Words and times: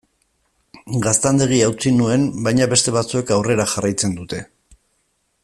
Gaztandegia 1.03 1.67
utzi 1.73 1.93
nuen, 1.99 2.25
baina 2.49 2.69
beste 2.73 2.95
batzuek 2.97 3.35
aurrera 3.37 3.69
jarraitzen 3.75 4.19
dute. 4.23 4.43